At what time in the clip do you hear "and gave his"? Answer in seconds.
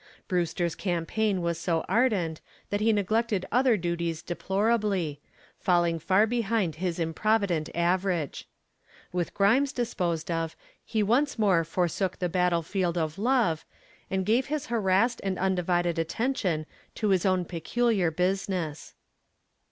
14.09-14.65